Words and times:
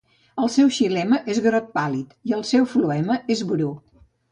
El 0.43 0.47
seu 0.53 0.71
xilema 0.77 1.19
és 1.33 1.41
groc 1.49 1.67
pàl·lid 1.77 2.17
i 2.31 2.35
el 2.41 2.65
floema 2.73 3.21
és 3.37 3.47
bru. 3.53 3.73